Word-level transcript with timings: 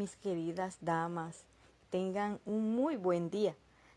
Mis 0.00 0.16
queridas 0.16 0.78
damas, 0.80 1.44
tengan 1.90 2.40
un 2.46 2.74
muy 2.74 2.96
buen 2.96 3.28
día. 3.28 3.54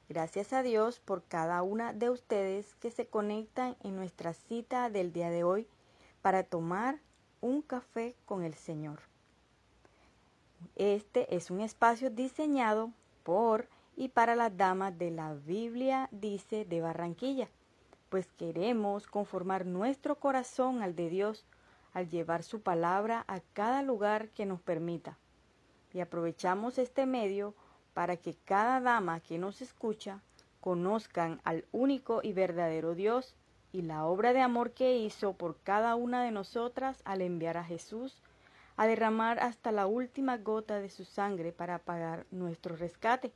Gracias 0.10 0.52
a 0.52 0.62
Dios 0.62 1.00
por 1.00 1.24
cada 1.24 1.64
una 1.64 1.94
de 1.94 2.10
ustedes 2.10 2.76
que 2.82 2.92
se 2.92 3.08
conectan 3.08 3.78
en 3.84 3.96
nuestra 3.96 4.34
cita 4.34 4.90
del 4.90 5.14
día 5.14 5.30
de 5.30 5.46
hoy 5.46 5.66
para 6.22 6.44
tomar 6.44 7.00
un 7.40 7.62
café 7.62 8.18
con 8.26 8.44
el 8.44 8.54
Señor. 8.54 9.00
Este 10.76 11.34
es 11.34 11.50
un 11.50 11.62
espacio 11.62 12.10
diseñado 12.10 12.92
por 13.24 13.70
y 13.96 14.10
para 14.10 14.36
las 14.36 14.58
damas 14.58 14.98
de 14.98 15.10
la 15.10 15.34
Biblia 15.34 16.10
dice 16.12 16.66
de 16.66 16.82
Barranquilla, 16.82 17.48
pues 18.10 18.28
queremos 18.34 19.08
conformar 19.08 19.66
nuestro 19.66 20.20
corazón 20.20 20.82
al 20.82 20.98
de 20.98 21.08
Dios 21.08 21.46
al 21.94 22.10
llevar 22.10 22.44
su 22.44 22.62
palabra 22.62 23.24
a 23.30 23.40
cada 23.54 23.82
lugar 23.84 24.28
que 24.32 24.46
nos 24.46 24.60
permita. 24.60 25.18
Y 25.94 26.02
aprovechamos 26.02 26.78
este 26.78 27.06
medio 27.06 27.54
para 27.94 28.18
que 28.18 28.36
cada 28.46 28.82
dama 28.82 29.20
que 29.20 29.38
nos 29.38 29.62
escucha 29.62 30.22
conozcan 30.60 31.40
al 31.44 31.66
único 31.72 32.22
y 32.24 32.34
verdadero 32.34 32.96
Dios 32.96 33.36
y 33.72 33.82
la 33.82 34.06
obra 34.06 34.34
de 34.34 34.42
amor 34.42 34.72
que 34.72 34.98
hizo 34.98 35.34
por 35.34 35.58
cada 35.62 35.96
una 35.96 36.24
de 36.24 36.32
nosotras 36.32 37.02
al 37.06 37.22
enviar 37.22 37.58
a 37.58 37.64
Jesús 37.64 38.22
a 38.76 38.88
derramar 38.88 39.40
hasta 39.40 39.72
la 39.72 39.88
última 39.88 40.38
gota 40.38 40.80
de 40.80 40.90
su 40.90 41.06
sangre 41.06 41.52
para 41.52 41.80
pagar 41.80 42.26
nuestro 42.32 42.76
rescate 42.76 43.32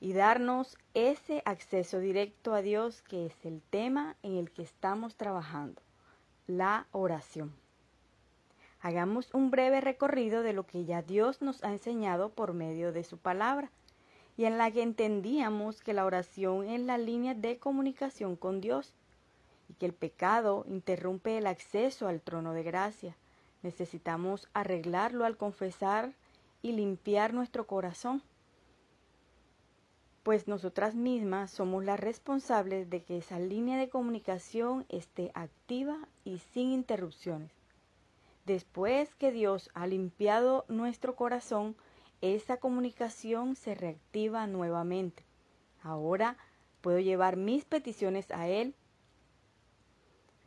y 0.00 0.12
darnos 0.12 0.76
ese 0.94 1.42
acceso 1.44 2.00
directo 2.00 2.54
a 2.54 2.62
Dios 2.62 3.02
que 3.02 3.26
es 3.26 3.46
el 3.46 3.62
tema 3.62 4.16
en 4.22 4.36
el 4.36 4.50
que 4.50 4.62
estamos 4.62 5.16
trabajando, 5.16 5.80
la 6.46 6.86
oración. 6.90 7.61
Hagamos 8.84 9.32
un 9.32 9.52
breve 9.52 9.80
recorrido 9.80 10.42
de 10.42 10.52
lo 10.52 10.66
que 10.66 10.84
ya 10.84 11.02
Dios 11.02 11.40
nos 11.40 11.62
ha 11.62 11.70
enseñado 11.70 12.30
por 12.30 12.52
medio 12.52 12.90
de 12.90 13.04
su 13.04 13.16
palabra 13.16 13.70
y 14.36 14.46
en 14.46 14.58
la 14.58 14.72
que 14.72 14.82
entendíamos 14.82 15.80
que 15.80 15.94
la 15.94 16.04
oración 16.04 16.68
es 16.68 16.80
la 16.80 16.98
línea 16.98 17.34
de 17.34 17.58
comunicación 17.58 18.34
con 18.34 18.60
Dios 18.60 18.92
y 19.68 19.74
que 19.74 19.86
el 19.86 19.92
pecado 19.92 20.64
interrumpe 20.66 21.38
el 21.38 21.46
acceso 21.46 22.08
al 22.08 22.20
trono 22.20 22.54
de 22.54 22.64
gracia. 22.64 23.16
Necesitamos 23.62 24.48
arreglarlo 24.52 25.26
al 25.26 25.36
confesar 25.36 26.12
y 26.60 26.72
limpiar 26.72 27.34
nuestro 27.34 27.68
corazón, 27.68 28.20
pues 30.24 30.48
nosotras 30.48 30.96
mismas 30.96 31.52
somos 31.52 31.84
las 31.84 32.00
responsables 32.00 32.90
de 32.90 33.04
que 33.04 33.18
esa 33.18 33.38
línea 33.38 33.78
de 33.78 33.88
comunicación 33.88 34.86
esté 34.88 35.30
activa 35.34 35.98
y 36.24 36.38
sin 36.38 36.72
interrupciones. 36.72 37.61
Después 38.44 39.14
que 39.14 39.30
Dios 39.30 39.70
ha 39.74 39.86
limpiado 39.86 40.64
nuestro 40.68 41.14
corazón, 41.14 41.76
esa 42.20 42.56
comunicación 42.56 43.54
se 43.54 43.74
reactiva 43.74 44.46
nuevamente. 44.46 45.24
Ahora 45.82 46.36
puedo 46.80 46.98
llevar 46.98 47.36
mis 47.36 47.64
peticiones 47.64 48.30
a 48.30 48.48
Él. 48.48 48.74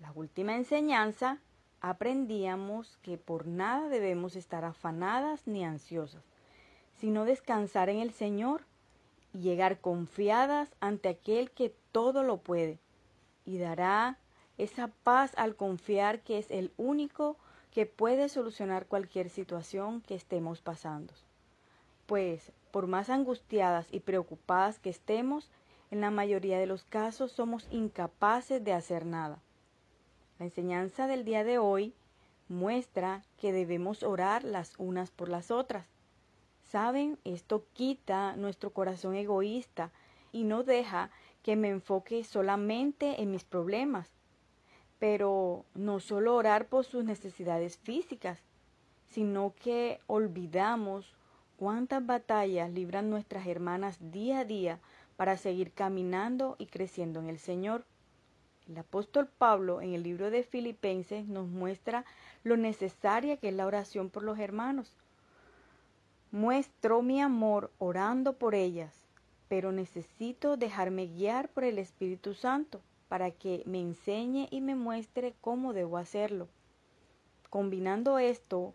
La 0.01 0.11
última 0.11 0.55
enseñanza 0.55 1.39
aprendíamos 1.79 2.97
que 3.01 3.17
por 3.17 3.47
nada 3.47 3.87
debemos 3.87 4.35
estar 4.35 4.65
afanadas 4.65 5.47
ni 5.47 5.63
ansiosas, 5.63 6.23
sino 6.99 7.25
descansar 7.25 7.89
en 7.89 7.99
el 7.99 8.11
Señor 8.11 8.65
y 9.33 9.39
llegar 9.39 9.79
confiadas 9.79 10.75
ante 10.79 11.09
aquel 11.09 11.51
que 11.51 11.73
todo 11.91 12.23
lo 12.23 12.37
puede 12.37 12.79
y 13.45 13.57
dará 13.57 14.17
esa 14.57 14.87
paz 15.03 15.33
al 15.37 15.55
confiar 15.55 16.21
que 16.21 16.37
es 16.37 16.49
el 16.51 16.73
único 16.77 17.37
que 17.75 17.85
puede 17.85 18.29
solucionar 18.29 18.85
cualquier 18.85 19.29
situación 19.29 19.99
que 19.99 20.15
estemos 20.15 20.61
pasando. 20.61 21.13
Pues, 22.05 22.53
por 22.71 22.87
más 22.87 23.09
angustiadas 23.09 23.85
y 23.91 23.99
preocupadas 23.99 24.79
que 24.79 24.89
estemos, 24.89 25.51
en 25.91 25.99
la 25.99 26.09
mayoría 26.09 26.57
de 26.57 26.67
los 26.67 26.85
casos 26.85 27.33
somos 27.33 27.67
incapaces 27.71 28.63
de 28.63 28.71
hacer 28.71 29.05
nada. 29.05 29.41
La 30.39 30.45
enseñanza 30.45 31.05
del 31.05 31.25
día 31.25 31.43
de 31.43 31.57
hoy 31.57 31.93
muestra 32.47 33.25
que 33.37 33.51
debemos 33.51 34.03
orar 34.03 34.45
las 34.45 34.75
unas 34.77 35.11
por 35.11 35.27
las 35.27 35.51
otras. 35.51 35.85
Saben, 36.63 37.19
esto 37.25 37.65
quita 37.73 38.37
nuestro 38.37 38.69
corazón 38.69 39.15
egoísta 39.15 39.91
y 40.31 40.45
no 40.45 40.63
deja 40.63 41.11
que 41.43 41.57
me 41.57 41.71
enfoque 41.71 42.23
solamente 42.23 43.21
en 43.21 43.31
mis 43.31 43.43
problemas, 43.43 44.14
pero 44.99 45.65
no 45.73 45.99
solo 45.99 46.35
orar 46.35 46.67
por 46.67 46.85
sus 46.85 47.03
necesidades 47.03 47.77
físicas, 47.77 48.39
sino 49.09 49.53
que 49.61 49.99
olvidamos 50.07 51.13
cuántas 51.57 52.05
batallas 52.05 52.71
libran 52.71 53.09
nuestras 53.09 53.47
hermanas 53.47 53.97
día 54.11 54.39
a 54.39 54.45
día 54.45 54.79
para 55.17 55.37
seguir 55.37 55.71
caminando 55.71 56.55
y 56.59 56.67
creciendo 56.67 57.19
en 57.19 57.29
el 57.29 57.39
Señor. 57.39 57.85
El 58.67 58.77
apóstol 58.77 59.27
Pablo 59.27 59.81
en 59.81 59.93
el 59.93 60.03
libro 60.03 60.31
de 60.31 60.43
Filipenses 60.43 61.27
nos 61.27 61.47
muestra 61.47 62.03
lo 62.43 62.57
necesaria 62.57 63.37
que 63.37 63.49
es 63.49 63.55
la 63.55 63.67
oración 63.67 64.09
por 64.09 64.23
los 64.23 64.39
hermanos. 64.39 64.91
Muestro 66.31 67.01
mi 67.01 67.21
amor 67.21 67.71
orando 67.77 68.33
por 68.33 68.55
ellas, 68.55 68.93
pero 69.47 69.71
necesito 69.71 70.57
dejarme 70.57 71.07
guiar 71.07 71.49
por 71.49 71.63
el 71.63 71.77
Espíritu 71.77 72.33
Santo 72.33 72.81
para 73.07 73.31
que 73.31 73.63
me 73.65 73.79
enseñe 73.79 74.47
y 74.51 74.61
me 74.61 74.75
muestre 74.75 75.35
cómo 75.41 75.73
debo 75.73 75.97
hacerlo. 75.97 76.47
Combinando 77.49 78.19
esto 78.19 78.73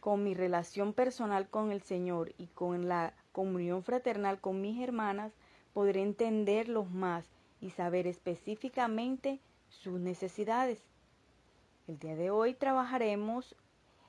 con 0.00 0.22
mi 0.22 0.34
relación 0.34 0.92
personal 0.92 1.48
con 1.48 1.72
el 1.72 1.82
Señor 1.82 2.32
y 2.38 2.46
con 2.48 2.88
la 2.88 3.14
comunión 3.32 3.82
fraternal 3.82 4.40
con 4.40 4.60
mis 4.60 4.80
hermanas, 4.80 5.32
podré 5.72 6.02
entenderlos 6.02 6.90
más 6.90 7.26
y 7.60 7.70
saber 7.70 8.06
específicamente 8.06 9.40
sus 9.68 10.00
necesidades. 10.00 10.82
El 11.86 11.98
día 11.98 12.16
de 12.16 12.30
hoy 12.30 12.54
trabajaremos 12.54 13.56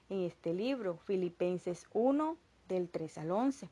en 0.09 0.21
este 0.21 0.53
libro, 0.53 0.97
Filipenses 1.05 1.87
1, 1.93 2.37
del 2.67 2.89
3 2.89 3.17
al 3.19 3.31
11. 3.31 3.69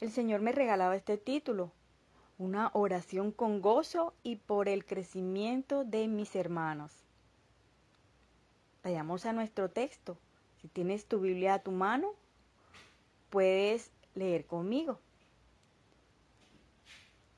El 0.00 0.10
Señor 0.10 0.40
me 0.40 0.52
regalaba 0.52 0.94
este 0.94 1.18
título, 1.18 1.72
una 2.38 2.70
oración 2.72 3.32
con 3.32 3.60
gozo 3.60 4.14
y 4.22 4.36
por 4.36 4.68
el 4.68 4.86
crecimiento 4.86 5.84
de 5.84 6.06
mis 6.06 6.36
hermanos. 6.36 6.92
Vayamos 8.84 9.26
a 9.26 9.32
nuestro 9.32 9.68
texto. 9.68 10.16
Si 10.62 10.68
tienes 10.68 11.06
tu 11.06 11.18
Biblia 11.20 11.54
a 11.54 11.58
tu 11.58 11.72
mano, 11.72 12.14
puedes 13.28 13.90
leer 14.14 14.46
conmigo. 14.46 15.00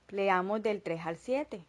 Leamos 0.08 0.62
del 0.62 0.82
3 0.82 1.06
al 1.06 1.16
7. 1.16 1.64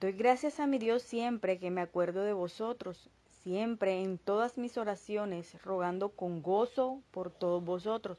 Doy 0.00 0.12
gracias 0.12 0.58
a 0.58 0.66
mi 0.66 0.78
Dios 0.78 1.02
siempre 1.02 1.58
que 1.58 1.70
me 1.70 1.82
acuerdo 1.82 2.22
de 2.22 2.32
vosotros, 2.32 3.10
siempre 3.42 4.02
en 4.02 4.18
todas 4.18 4.56
mis 4.56 4.78
oraciones, 4.78 5.62
rogando 5.62 6.10
con 6.10 6.42
gozo 6.42 7.02
por 7.10 7.30
todos 7.30 7.62
vosotros 7.64 8.18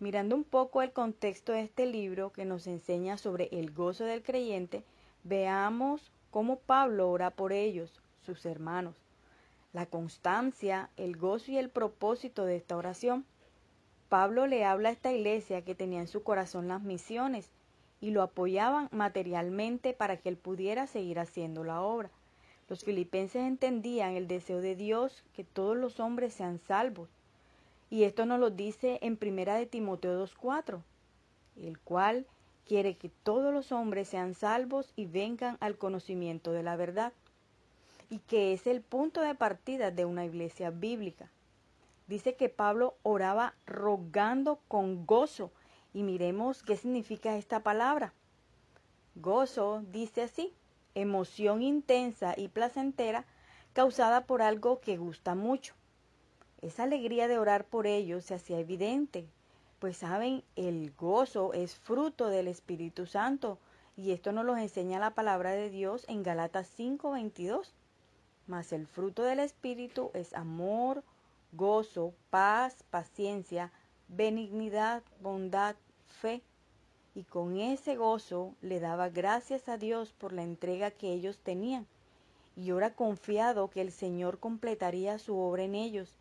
Mirando 0.00 0.34
un 0.34 0.44
poco 0.44 0.80
el 0.80 0.92
contexto 0.92 1.52
de 1.52 1.60
este 1.60 1.84
libro 1.84 2.32
que 2.32 2.46
nos 2.46 2.66
enseña 2.66 3.18
sobre 3.18 3.50
el 3.52 3.70
gozo 3.70 4.04
del 4.04 4.22
creyente, 4.22 4.82
veamos 5.24 6.10
cómo 6.30 6.56
Pablo 6.58 7.10
ora 7.10 7.30
por 7.30 7.52
ellos, 7.52 8.00
sus 8.24 8.46
hermanos. 8.46 8.94
La 9.74 9.84
constancia, 9.84 10.88
el 10.96 11.18
gozo 11.18 11.52
y 11.52 11.58
el 11.58 11.68
propósito 11.68 12.46
de 12.46 12.56
esta 12.56 12.78
oración. 12.78 13.26
Pablo 14.08 14.46
le 14.46 14.64
habla 14.64 14.88
a 14.88 14.92
esta 14.92 15.12
iglesia 15.12 15.66
que 15.66 15.74
tenía 15.74 16.00
en 16.00 16.08
su 16.08 16.22
corazón 16.22 16.66
las 16.66 16.80
misiones 16.80 17.50
y 18.00 18.10
lo 18.10 18.22
apoyaban 18.22 18.88
materialmente 18.92 19.92
para 19.92 20.16
que 20.16 20.30
él 20.30 20.38
pudiera 20.38 20.86
seguir 20.86 21.18
haciendo 21.18 21.62
la 21.62 21.82
obra. 21.82 22.08
Los 22.70 22.84
filipenses 22.84 23.42
entendían 23.42 24.16
el 24.16 24.28
deseo 24.28 24.62
de 24.62 24.76
Dios 24.76 25.24
que 25.34 25.44
todos 25.44 25.76
los 25.76 26.00
hombres 26.00 26.32
sean 26.32 26.58
salvos 26.58 27.10
y 27.90 28.04
esto 28.04 28.24
nos 28.24 28.38
lo 28.40 28.50
dice 28.50 28.98
en 29.02 29.16
Primera 29.16 29.56
de 29.56 29.66
Timoteo 29.66 30.24
2.4, 30.24 30.80
el 31.56 31.78
cual 31.80 32.26
quiere 32.64 32.96
que 32.96 33.08
todos 33.08 33.52
los 33.52 33.72
hombres 33.72 34.08
sean 34.08 34.34
salvos 34.34 34.92
y 34.94 35.06
vengan 35.06 35.58
al 35.60 35.76
conocimiento 35.76 36.52
de 36.52 36.62
la 36.62 36.76
verdad, 36.76 37.12
y 38.08 38.20
que 38.20 38.52
es 38.52 38.66
el 38.66 38.80
punto 38.80 39.20
de 39.20 39.34
partida 39.34 39.90
de 39.90 40.04
una 40.04 40.24
iglesia 40.24 40.70
bíblica. 40.70 41.30
Dice 42.06 42.34
que 42.34 42.48
Pablo 42.48 42.96
oraba 43.04 43.54
rogando 43.66 44.58
con 44.66 45.06
gozo. 45.06 45.52
Y 45.94 46.02
miremos 46.02 46.64
qué 46.64 46.76
significa 46.76 47.36
esta 47.36 47.62
palabra. 47.62 48.12
Gozo 49.14 49.82
dice 49.92 50.22
así, 50.22 50.52
emoción 50.96 51.62
intensa 51.62 52.34
y 52.36 52.48
placentera 52.48 53.26
causada 53.72 54.26
por 54.26 54.42
algo 54.42 54.80
que 54.80 54.96
gusta 54.96 55.36
mucho. 55.36 55.74
Esa 56.62 56.82
alegría 56.82 57.26
de 57.26 57.38
orar 57.38 57.64
por 57.64 57.86
ellos 57.86 58.26
se 58.26 58.34
hacía 58.34 58.58
evidente, 58.58 59.26
pues 59.78 59.96
saben, 59.96 60.44
el 60.56 60.92
gozo 60.92 61.54
es 61.54 61.74
fruto 61.74 62.28
del 62.28 62.48
Espíritu 62.48 63.06
Santo, 63.06 63.58
y 63.96 64.12
esto 64.12 64.30
nos 64.30 64.44
lo 64.44 64.54
enseña 64.58 65.00
la 65.00 65.14
palabra 65.14 65.52
de 65.52 65.70
Dios 65.70 66.04
en 66.06 66.22
Galatas 66.22 66.68
5:22. 66.68 67.72
Mas 68.46 68.74
el 68.74 68.86
fruto 68.86 69.22
del 69.22 69.38
Espíritu 69.38 70.10
es 70.12 70.34
amor, 70.34 71.02
gozo, 71.52 72.12
paz, 72.28 72.84
paciencia, 72.90 73.72
benignidad, 74.08 75.02
bondad, 75.22 75.76
fe. 76.20 76.42
Y 77.14 77.24
con 77.24 77.56
ese 77.58 77.96
gozo 77.96 78.54
le 78.60 78.80
daba 78.80 79.08
gracias 79.08 79.66
a 79.70 79.78
Dios 79.78 80.12
por 80.12 80.34
la 80.34 80.42
entrega 80.42 80.90
que 80.90 81.10
ellos 81.14 81.38
tenían. 81.38 81.86
Y 82.54 82.72
ora 82.72 82.94
confiado 82.94 83.70
que 83.70 83.80
el 83.80 83.92
Señor 83.92 84.38
completaría 84.38 85.18
su 85.18 85.38
obra 85.38 85.62
en 85.62 85.74
ellos 85.74 86.19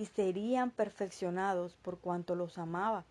y 0.00 0.06
serían 0.06 0.70
perfeccionados 0.70 1.76
por 1.82 1.98
cuanto 1.98 2.34
los 2.34 2.56
amaba. 2.56 3.04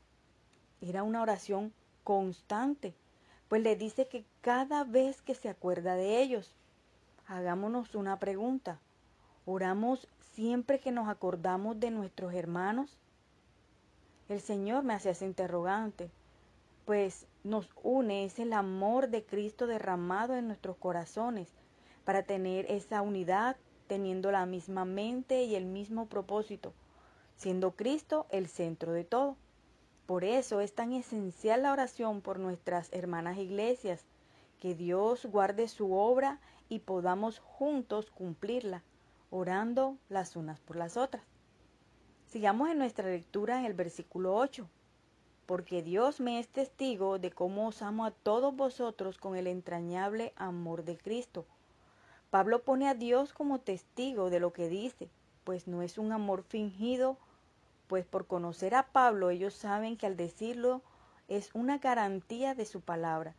Era 0.82 1.04
una 1.04 1.22
oración 1.22 1.72
constante, 2.04 2.96
pues 3.48 3.62
le 3.62 3.76
dice 3.76 4.08
que 4.08 4.26
cada 4.42 4.86
vez 4.86 5.22
que 5.22 5.36
se 5.36 5.50
acuerda 5.50 5.94
de 5.94 6.20
ellos, 6.20 6.52
hagámonos 7.28 7.94
una 7.94 8.18
pregunta. 8.18 8.80
¿Oramos 9.46 10.08
siempre 10.34 10.80
que 10.80 10.92
nos 10.92 11.10
acordamos 11.10 11.80
de 11.80 11.92
nuestros 11.92 12.34
hermanos? 12.34 12.98
El 14.28 14.42
Señor 14.42 14.84
me 14.84 14.96
hace 14.96 15.12
ese 15.12 15.28
interrogante, 15.28 16.10
pues 16.86 17.28
nos 17.44 17.70
une 17.84 18.26
es 18.26 18.40
el 18.40 18.52
amor 18.52 19.10
de 19.10 19.24
Cristo 19.24 19.68
derramado 19.68 20.34
en 20.36 20.48
nuestros 20.48 20.76
corazones 20.78 21.50
para 22.04 22.24
tener 22.24 22.66
esa 22.68 23.04
unidad 23.04 23.58
teniendo 23.90 24.32
la 24.32 24.46
misma 24.46 24.86
mente 24.86 25.44
y 25.44 25.56
el 25.56 25.66
mismo 25.66 26.06
propósito, 26.06 26.74
siendo 27.36 27.72
Cristo 27.72 28.28
el 28.30 28.48
centro 28.48 28.94
de 28.94 29.04
todo. 29.04 29.36
Por 30.06 30.24
eso 30.24 30.62
es 30.62 30.74
tan 30.74 30.94
esencial 30.94 31.64
la 31.64 31.74
oración 31.74 32.22
por 32.22 32.38
nuestras 32.38 32.94
hermanas 32.94 33.40
iglesias, 33.40 34.06
que 34.60 34.76
Dios 34.76 35.26
guarde 35.26 35.68
su 35.68 35.94
obra 35.94 36.40
y 36.70 36.80
podamos 36.80 37.40
juntos 37.40 38.12
cumplirla, 38.12 38.84
orando 39.32 39.98
las 40.08 40.36
unas 40.36 40.60
por 40.60 40.76
las 40.76 40.96
otras. 40.96 41.24
Sigamos 42.28 42.70
en 42.70 42.78
nuestra 42.78 43.10
lectura 43.10 43.58
en 43.58 43.66
el 43.66 43.74
versículo 43.74 44.36
8. 44.36 44.70
Porque 45.48 45.82
Dios 45.82 46.20
me 46.20 46.38
es 46.38 46.48
testigo 46.48 47.18
de 47.18 47.32
cómo 47.32 47.70
os 47.70 47.82
amo 47.82 48.06
a 48.06 48.12
todos 48.12 48.56
vosotros 48.56 49.18
con 49.18 49.36
el 49.36 49.48
entrañable 49.48 50.32
amor 50.36 50.84
de 50.84 50.96
Cristo 50.96 51.48
Pablo 52.30 52.62
pone 52.62 52.88
a 52.88 52.94
Dios 52.94 53.34
como 53.34 53.60
testigo 53.60 54.30
de 54.30 54.40
lo 54.40 54.54
que 54.54 54.70
dice, 54.70 55.10
pues 55.44 55.68
no 55.68 55.82
es 55.82 55.98
un 55.98 56.12
amor 56.12 56.44
fingido, 56.44 57.18
pues 57.88 58.06
por 58.06 58.28
conocer 58.28 58.76
a 58.76 58.84
Pablo 58.84 59.32
ellos 59.32 59.56
saben 59.56 59.98
que 59.98 60.06
al 60.06 60.16
decirlo 60.16 60.82
es 61.28 61.50
una 61.54 61.80
garantía 61.80 62.54
de 62.54 62.66
su 62.66 62.82
palabra 62.82 63.34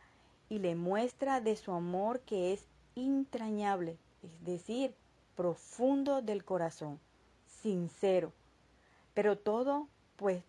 y 0.49 0.59
le 0.59 0.75
muestra 0.75 1.39
de 1.39 1.55
su 1.55 1.71
amor 1.71 2.19
que 2.21 2.51
es 2.51 2.65
entrañable, 2.97 3.97
es 4.23 4.45
decir, 4.45 4.93
profundo 5.37 6.21
del 6.21 6.43
corazón, 6.43 6.99
sincero. 7.61 8.33
Pero 9.13 9.37
todo, 9.37 9.87
pues, 10.17 10.43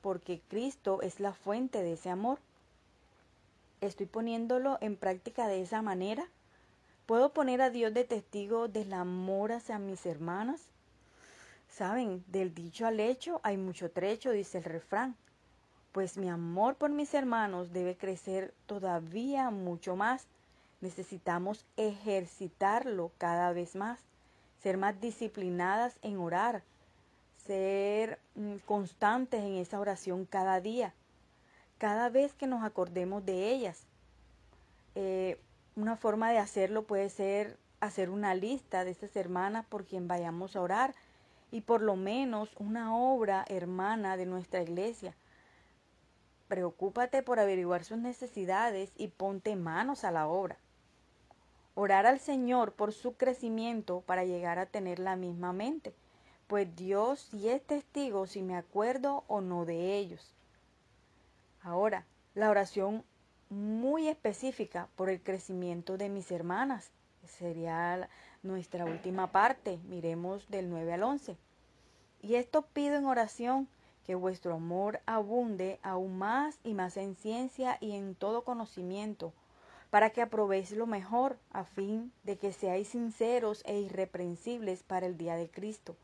porque 0.00 0.40
Cristo 0.48 1.02
es 1.02 1.18
la 1.18 1.32
fuente 1.32 1.82
de 1.82 1.94
ese 1.94 2.10
amor. 2.10 2.38
¿Estoy 3.80 4.06
poniéndolo 4.06 4.78
en 4.80 4.96
práctica 4.96 5.48
de 5.48 5.62
esa 5.62 5.82
manera? 5.82 6.28
¿Puedo 7.10 7.30
poner 7.30 7.60
a 7.60 7.70
Dios 7.70 7.92
de 7.92 8.04
testigo 8.04 8.68
del 8.68 8.92
amor 8.92 9.50
hacia 9.50 9.80
mis 9.80 10.06
hermanas? 10.06 10.62
Saben, 11.68 12.22
del 12.28 12.54
dicho 12.54 12.86
al 12.86 13.00
hecho 13.00 13.40
hay 13.42 13.56
mucho 13.56 13.90
trecho, 13.90 14.30
dice 14.30 14.58
el 14.58 14.62
refrán. 14.62 15.16
Pues 15.90 16.16
mi 16.16 16.28
amor 16.28 16.76
por 16.76 16.90
mis 16.90 17.12
hermanos 17.12 17.72
debe 17.72 17.96
crecer 17.96 18.54
todavía 18.66 19.50
mucho 19.50 19.96
más. 19.96 20.28
Necesitamos 20.80 21.64
ejercitarlo 21.76 23.10
cada 23.18 23.52
vez 23.52 23.74
más, 23.74 23.98
ser 24.62 24.76
más 24.76 25.00
disciplinadas 25.00 25.98
en 26.02 26.16
orar, 26.16 26.62
ser 27.44 28.20
mm, 28.36 28.58
constantes 28.66 29.40
en 29.40 29.56
esa 29.56 29.80
oración 29.80 30.26
cada 30.26 30.60
día, 30.60 30.94
cada 31.78 32.08
vez 32.08 32.34
que 32.34 32.46
nos 32.46 32.62
acordemos 32.62 33.26
de 33.26 33.50
ellas. 33.50 33.82
Eh, 34.94 35.40
una 35.76 35.96
forma 35.96 36.30
de 36.30 36.38
hacerlo 36.38 36.84
puede 36.84 37.08
ser 37.08 37.58
hacer 37.80 38.10
una 38.10 38.34
lista 38.34 38.84
de 38.84 38.90
estas 38.90 39.16
hermanas 39.16 39.64
por 39.66 39.84
quien 39.84 40.06
vayamos 40.06 40.54
a 40.54 40.60
orar 40.60 40.94
y 41.50 41.62
por 41.62 41.80
lo 41.80 41.96
menos 41.96 42.50
una 42.58 42.94
obra 42.94 43.44
hermana 43.48 44.16
de 44.16 44.26
nuestra 44.26 44.62
iglesia. 44.62 45.14
Preocúpate 46.48 47.22
por 47.22 47.40
averiguar 47.40 47.84
sus 47.84 47.98
necesidades 47.98 48.92
y 48.96 49.08
ponte 49.08 49.56
manos 49.56 50.04
a 50.04 50.10
la 50.10 50.28
obra. 50.28 50.58
Orar 51.74 52.06
al 52.06 52.18
Señor 52.20 52.72
por 52.72 52.92
su 52.92 53.14
crecimiento 53.14 54.02
para 54.02 54.24
llegar 54.24 54.58
a 54.58 54.66
tener 54.66 54.98
la 54.98 55.16
misma 55.16 55.52
mente, 55.52 55.94
pues 56.46 56.74
Dios 56.76 57.28
sí 57.30 57.48
es 57.48 57.62
testigo 57.62 58.26
si 58.26 58.42
me 58.42 58.56
acuerdo 58.56 59.24
o 59.28 59.40
no 59.40 59.64
de 59.64 59.96
ellos. 59.96 60.34
Ahora, 61.62 62.04
la 62.34 62.50
oración 62.50 63.04
muy 63.50 64.08
específica 64.08 64.88
por 64.96 65.10
el 65.10 65.20
crecimiento 65.20 65.98
de 65.98 66.08
mis 66.08 66.30
hermanas. 66.30 66.90
Sería 67.26 68.08
nuestra 68.42 68.84
última 68.86 69.32
parte. 69.32 69.78
Miremos 69.88 70.48
del 70.48 70.70
9 70.70 70.92
al 70.94 71.02
11. 71.02 71.36
Y 72.22 72.36
esto 72.36 72.62
pido 72.62 72.96
en 72.96 73.06
oración 73.06 73.68
que 74.06 74.14
vuestro 74.14 74.54
amor 74.54 75.00
abunde 75.04 75.78
aún 75.82 76.16
más 76.16 76.58
y 76.64 76.74
más 76.74 76.96
en 76.96 77.16
ciencia 77.16 77.76
y 77.80 77.92
en 77.92 78.14
todo 78.14 78.44
conocimiento, 78.44 79.32
para 79.90 80.10
que 80.10 80.22
aprobéis 80.22 80.72
lo 80.72 80.86
mejor, 80.86 81.38
a 81.52 81.64
fin 81.64 82.12
de 82.22 82.36
que 82.36 82.52
seáis 82.52 82.88
sinceros 82.88 83.62
e 83.66 83.78
irreprensibles 83.80 84.82
para 84.82 85.06
el 85.06 85.16
día 85.16 85.36
de 85.36 85.50
Cristo, 85.50 85.96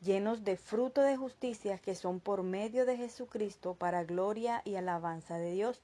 llenos 0.00 0.44
de 0.44 0.56
fruto 0.56 1.02
de 1.02 1.16
justicia 1.16 1.78
que 1.78 1.94
son 1.94 2.20
por 2.20 2.42
medio 2.42 2.84
de 2.86 2.96
Jesucristo 2.96 3.74
para 3.74 4.04
gloria 4.04 4.62
y 4.64 4.74
alabanza 4.74 5.38
de 5.38 5.52
Dios 5.52 5.80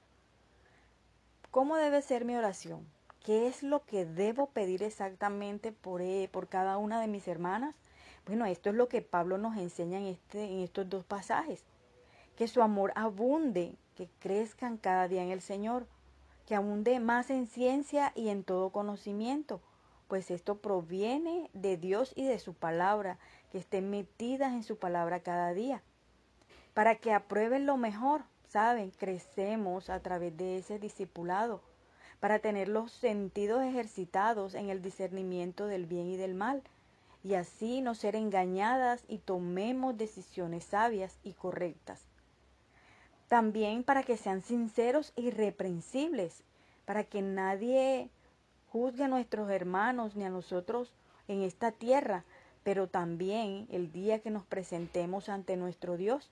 ¿Cómo 1.51 1.77
debe 1.77 2.01
ser 2.01 2.25
mi 2.25 2.35
oración? 2.35 2.85
¿Qué 3.23 3.47
es 3.47 3.63
lo 3.63 3.85
que 3.85 4.05
debo 4.05 4.47
pedir 4.47 4.83
exactamente 4.83 5.71
por, 5.71 6.01
eh, 6.01 6.29
por 6.31 6.49
cada 6.49 6.77
una 6.77 6.99
de 6.99 7.07
mis 7.07 7.27
hermanas? 7.27 7.75
Bueno, 8.25 8.45
esto 8.45 8.69
es 8.69 8.75
lo 8.75 8.89
que 8.89 9.01
Pablo 9.01 9.37
nos 9.37 9.57
enseña 9.57 9.97
en, 9.97 10.07
este, 10.07 10.43
en 10.43 10.59
estos 10.59 10.89
dos 10.89 11.05
pasajes. 11.05 11.63
Que 12.35 12.47
su 12.47 12.61
amor 12.61 12.91
abunde, 12.95 13.75
que 13.95 14.09
crezcan 14.19 14.77
cada 14.77 15.07
día 15.07 15.23
en 15.23 15.31
el 15.31 15.41
Señor, 15.41 15.87
que 16.45 16.55
abunde 16.55 16.99
más 16.99 17.29
en 17.29 17.47
ciencia 17.47 18.11
y 18.13 18.29
en 18.29 18.43
todo 18.43 18.71
conocimiento, 18.71 19.61
pues 20.07 20.31
esto 20.31 20.59
proviene 20.59 21.49
de 21.53 21.77
Dios 21.77 22.13
y 22.15 22.25
de 22.25 22.39
su 22.39 22.53
palabra, 22.53 23.19
que 23.51 23.57
estén 23.57 23.89
metidas 23.89 24.53
en 24.53 24.63
su 24.63 24.77
palabra 24.77 25.21
cada 25.21 25.53
día, 25.53 25.81
para 26.73 26.95
que 26.95 27.13
aprueben 27.13 27.65
lo 27.65 27.77
mejor, 27.77 28.23
Saben, 28.57 28.89
crecemos 28.89 29.91
a 29.91 29.99
través 29.99 30.35
de 30.35 30.57
ese 30.57 30.79
discipulado 30.79 31.61
para 32.19 32.39
tener 32.39 32.67
los 32.67 32.91
sentidos 32.91 33.61
ejercitados 33.61 34.55
en 34.55 34.71
el 34.71 34.81
discernimiento 34.81 35.67
del 35.67 35.85
bien 35.85 36.07
y 36.07 36.17
del 36.17 36.33
mal, 36.33 36.63
y 37.23 37.35
así 37.35 37.81
no 37.81 37.93
ser 37.93 38.15
engañadas 38.15 39.03
y 39.07 39.19
tomemos 39.19 39.95
decisiones 39.95 40.63
sabias 40.63 41.19
y 41.23 41.33
correctas. 41.33 42.01
También 43.27 43.83
para 43.83 44.01
que 44.01 44.17
sean 44.17 44.41
sinceros 44.41 45.13
y 45.15 45.27
irreprensibles, 45.27 46.41
para 46.85 47.03
que 47.03 47.21
nadie 47.21 48.09
juzgue 48.71 49.03
a 49.03 49.07
nuestros 49.07 49.51
hermanos 49.51 50.15
ni 50.15 50.23
a 50.23 50.31
nosotros 50.31 50.91
en 51.27 51.43
esta 51.43 51.71
tierra, 51.71 52.23
pero 52.63 52.87
también 52.87 53.67
el 53.69 53.91
día 53.91 54.17
que 54.17 54.31
nos 54.31 54.47
presentemos 54.47 55.29
ante 55.29 55.57
nuestro 55.57 55.95
Dios 55.95 56.31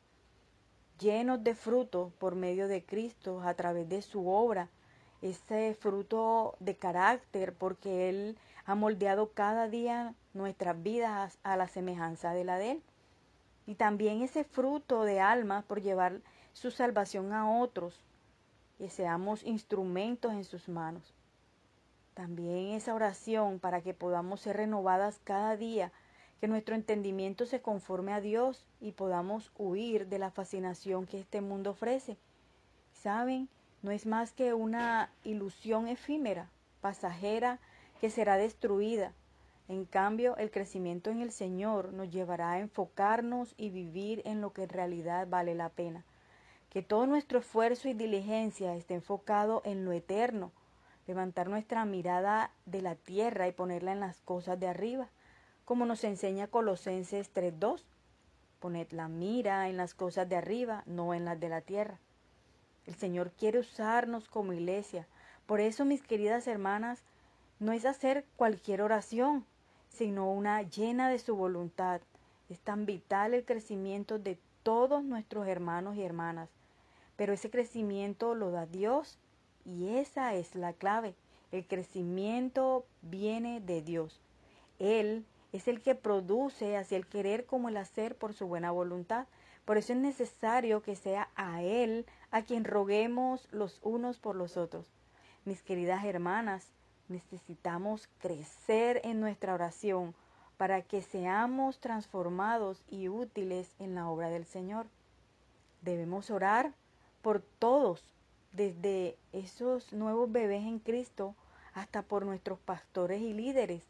llenos 0.99 1.43
de 1.43 1.55
fruto 1.55 2.11
por 2.19 2.35
medio 2.35 2.67
de 2.67 2.83
Cristo 2.85 3.41
a 3.41 3.53
través 3.53 3.87
de 3.89 4.01
su 4.01 4.27
obra, 4.27 4.69
ese 5.21 5.73
fruto 5.73 6.55
de 6.59 6.75
carácter, 6.75 7.53
porque 7.53 8.09
Él 8.09 8.37
ha 8.65 8.75
moldeado 8.75 9.31
cada 9.31 9.67
día 9.67 10.13
nuestras 10.33 10.81
vidas 10.81 11.37
a 11.43 11.57
la 11.57 11.67
semejanza 11.67 12.33
de 12.33 12.43
la 12.43 12.57
de 12.57 12.71
Él. 12.71 12.83
Y 13.65 13.75
también 13.75 14.21
ese 14.21 14.43
fruto 14.43 15.03
de 15.03 15.19
alma 15.19 15.63
por 15.67 15.81
llevar 15.81 16.21
su 16.53 16.71
salvación 16.71 17.33
a 17.33 17.59
otros, 17.59 17.99
que 18.77 18.89
seamos 18.89 19.43
instrumentos 19.43 20.33
en 20.33 20.43
sus 20.43 20.69
manos. 20.69 21.13
También 22.13 22.73
esa 22.73 22.93
oración 22.93 23.59
para 23.59 23.81
que 23.81 23.93
podamos 23.93 24.41
ser 24.41 24.57
renovadas 24.57 25.19
cada 25.23 25.57
día, 25.57 25.91
que 26.39 26.47
nuestro 26.47 26.75
entendimiento 26.75 27.45
se 27.45 27.61
conforme 27.61 28.13
a 28.13 28.21
Dios 28.21 28.65
y 28.81 28.91
podamos 28.91 29.51
huir 29.57 30.07
de 30.07 30.19
la 30.19 30.31
fascinación 30.31 31.07
que 31.07 31.19
este 31.19 31.41
mundo 31.41 31.71
ofrece. 31.71 32.17
¿Saben? 32.93 33.49
No 33.81 33.91
es 33.91 34.05
más 34.05 34.33
que 34.33 34.53
una 34.53 35.11
ilusión 35.23 35.87
efímera, 35.87 36.49
pasajera, 36.81 37.59
que 38.01 38.09
será 38.09 38.37
destruida. 38.37 39.13
En 39.67 39.85
cambio, 39.85 40.37
el 40.37 40.51
crecimiento 40.51 41.09
en 41.09 41.21
el 41.21 41.31
Señor 41.31 41.93
nos 41.93 42.11
llevará 42.11 42.51
a 42.51 42.59
enfocarnos 42.59 43.55
y 43.57 43.69
vivir 43.69 44.21
en 44.25 44.41
lo 44.41 44.53
que 44.53 44.63
en 44.63 44.69
realidad 44.69 45.27
vale 45.27 45.55
la 45.55 45.69
pena. 45.69 46.03
Que 46.69 46.83
todo 46.83 47.07
nuestro 47.07 47.39
esfuerzo 47.39 47.87
y 47.87 47.93
diligencia 47.93 48.75
esté 48.75 48.95
enfocado 48.95 49.61
en 49.65 49.85
lo 49.85 49.91
eterno, 49.91 50.51
levantar 51.07 51.49
nuestra 51.49 51.85
mirada 51.85 52.51
de 52.65 52.81
la 52.81 52.95
tierra 52.95 53.47
y 53.47 53.53
ponerla 53.53 53.91
en 53.91 53.99
las 53.99 54.21
cosas 54.21 54.59
de 54.59 54.67
arriba, 54.67 55.09
como 55.65 55.85
nos 55.85 56.03
enseña 56.03 56.47
Colosenses 56.47 57.33
3.2. 57.33 57.81
Poned 58.59 58.87
la 58.91 59.07
mira 59.07 59.67
en 59.67 59.77
las 59.77 59.93
cosas 59.93 60.29
de 60.29 60.35
arriba, 60.37 60.83
no 60.85 61.13
en 61.13 61.25
las 61.25 61.39
de 61.39 61.49
la 61.49 61.61
tierra. 61.61 61.99
El 62.85 62.95
Señor 62.95 63.31
quiere 63.31 63.59
usarnos 63.59 64.29
como 64.29 64.53
iglesia. 64.53 65.07
Por 65.47 65.59
eso, 65.59 65.83
mis 65.83 66.03
queridas 66.03 66.47
hermanas, 66.47 67.01
no 67.59 67.71
es 67.71 67.85
hacer 67.85 68.25
cualquier 68.35 68.81
oración, 68.81 69.45
sino 69.89 70.31
una 70.31 70.61
llena 70.61 71.09
de 71.09 71.19
su 71.19 71.35
voluntad. 71.35 72.01
Es 72.49 72.59
tan 72.59 72.85
vital 72.85 73.33
el 73.33 73.43
crecimiento 73.43 74.19
de 74.19 74.37
todos 74.61 75.03
nuestros 75.03 75.47
hermanos 75.47 75.95
y 75.95 76.03
hermanas. 76.03 76.49
Pero 77.15 77.33
ese 77.33 77.49
crecimiento 77.49 78.35
lo 78.35 78.51
da 78.51 78.65
Dios 78.65 79.17
y 79.63 79.97
esa 79.97 80.35
es 80.35 80.53
la 80.53 80.73
clave. 80.73 81.15
El 81.51 81.65
crecimiento 81.65 82.85
viene 83.01 83.61
de 83.61 83.81
Dios. 83.81 84.19
Él 84.79 85.25
es 85.55 85.69
el 85.69 85.81
que 85.81 85.95
produce 85.95 86.75
hacia 86.75 86.97
el 86.97 87.07
querer 87.07 87.45
como 87.45 87.69
el 87.69 87.77
hacer 87.77 88.15
por 88.15 88.33
su 88.33 88.45
buena 88.45 88.71
voluntad. 88.71 89.25
Por 89.63 89.77
eso 89.77 89.93
es 89.93 89.99
necesario 89.99 90.81
que 90.81 90.95
sea 90.95 91.29
a 91.35 91.63
Él 91.63 92.05
a 92.31 92.41
quien 92.41 92.65
roguemos 92.65 93.47
los 93.51 93.79
unos 93.81 94.19
por 94.19 94.35
los 94.35 94.57
otros. 94.57 94.85
Mis 95.45 95.61
queridas 95.61 96.03
hermanas, 96.03 96.67
necesitamos 97.07 98.09
crecer 98.19 98.99
en 99.05 99.21
nuestra 99.21 99.53
oración 99.53 100.13
para 100.57 100.81
que 100.81 101.01
seamos 101.01 101.79
transformados 101.79 102.83
y 102.89 103.07
útiles 103.07 103.73
en 103.79 103.95
la 103.95 104.09
obra 104.09 104.29
del 104.29 104.45
Señor. 104.45 104.87
Debemos 105.81 106.31
orar 106.31 106.73
por 107.21 107.41
todos, 107.59 108.03
desde 108.51 109.17
esos 109.31 109.93
nuevos 109.93 110.31
bebés 110.31 110.63
en 110.63 110.79
Cristo 110.79 111.35
hasta 111.73 112.01
por 112.01 112.25
nuestros 112.25 112.59
pastores 112.59 113.21
y 113.21 113.33
líderes. 113.33 113.83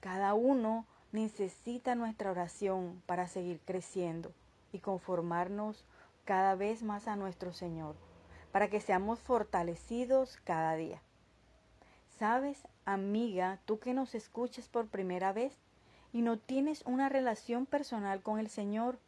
Cada 0.00 0.34
uno 0.34 0.86
necesita 1.12 1.94
nuestra 1.94 2.30
oración 2.30 3.02
para 3.06 3.28
seguir 3.28 3.60
creciendo 3.64 4.32
y 4.72 4.78
conformarnos 4.78 5.84
cada 6.24 6.54
vez 6.54 6.82
más 6.82 7.06
a 7.06 7.16
nuestro 7.16 7.52
Señor, 7.52 7.94
para 8.50 8.68
que 8.68 8.80
seamos 8.80 9.20
fortalecidos 9.20 10.38
cada 10.44 10.74
día. 10.74 11.00
Sabes, 12.18 12.62
amiga, 12.84 13.58
tú 13.66 13.78
que 13.78 13.94
nos 13.94 14.14
escuchas 14.14 14.68
por 14.68 14.86
primera 14.86 15.32
vez 15.32 15.56
y 16.12 16.22
no 16.22 16.38
tienes 16.38 16.82
una 16.86 17.08
relación 17.08 17.66
personal 17.66 18.22
con 18.22 18.38
el 18.38 18.48
Señor, 18.48 18.98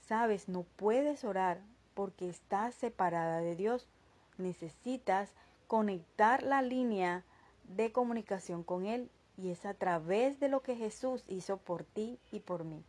sabes, 0.00 0.48
no 0.48 0.62
puedes 0.76 1.24
orar 1.24 1.60
porque 1.94 2.28
estás 2.28 2.74
separada 2.74 3.40
de 3.40 3.56
Dios. 3.56 3.86
Necesitas 4.38 5.30
conectar 5.68 6.42
la 6.42 6.62
línea 6.62 7.24
de 7.64 7.92
comunicación 7.92 8.62
con 8.62 8.86
Él 8.86 9.10
y 9.36 9.50
es 9.50 9.66
a 9.66 9.74
través 9.74 10.40
de 10.40 10.48
lo 10.48 10.60
que 10.60 10.76
Jesús 10.76 11.24
hizo 11.28 11.56
por 11.56 11.84
ti 11.84 12.18
y 12.30 12.40
por 12.40 12.64
mí. 12.64 12.82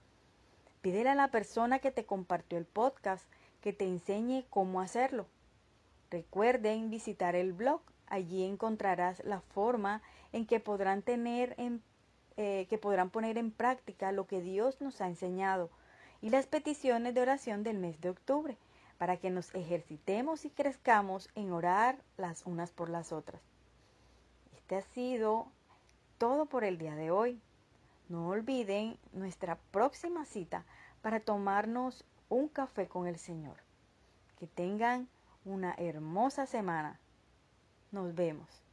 Pídele 0.82 1.10
a 1.10 1.16
la 1.16 1.30
persona 1.30 1.80
que 1.80 1.92
te 1.92 2.06
compartió 2.06 2.58
el 2.58 2.66
podcast 2.66 3.26
que 3.62 3.74
te 3.74 3.86
enseñe 3.86 4.46
cómo 4.50 4.82
hacerlo. 4.82 5.26
Recuerden 6.12 6.90
visitar 6.90 7.36
el 7.36 7.54
blog 7.54 7.82
Allí 8.08 8.44
encontrarás 8.44 9.24
la 9.26 9.42
forma 9.42 10.02
en 10.32 10.46
que 10.46 10.60
podrán 10.60 11.02
tener 11.02 11.56
en, 11.58 11.82
eh, 12.38 12.68
que 12.70 12.78
podrán 12.78 13.10
poner 13.10 13.38
en 13.38 13.52
práctica 13.52 14.12
lo 14.12 14.28
que 14.28 14.42
Dios 14.42 14.80
nos 14.82 15.02
ha 15.02 15.08
enseñado 15.08 15.70
y 16.22 16.30
las 16.30 16.46
peticiones 16.46 17.14
de 17.14 17.22
oración 17.22 17.64
del 17.64 17.80
mes 17.80 18.00
de 18.02 18.10
octubre 18.10 18.58
para 18.98 19.18
que 19.18 19.30
nos 19.30 19.54
ejercitemos 19.56 20.46
y 20.46 20.50
crezcamos 20.50 21.30
en 21.36 21.52
orar 21.52 21.98
las 22.18 22.46
unas 22.46 22.72
por 22.72 22.90
las 22.90 23.12
otras. 23.12 23.42
Este 24.56 24.76
ha 24.76 24.82
sido 24.82 25.48
todo 26.18 26.46
por 26.46 26.64
el 26.64 26.78
día 26.78 26.96
de 26.96 27.12
hoy. 27.12 27.42
No 28.10 28.28
olviden 28.28 28.98
nuestra 29.14 29.58
próxima 29.72 30.26
cita 30.26 30.66
para 31.02 31.20
tomarnos 31.20 32.06
un 32.30 32.48
café 32.48 32.88
con 32.88 33.08
el 33.08 33.18
Señor. 33.18 33.58
Que 34.38 34.48
tengan 34.48 35.08
una 35.44 35.74
hermosa 35.78 36.46
semana. 36.46 37.00
Nos 37.92 38.14
vemos. 38.14 38.65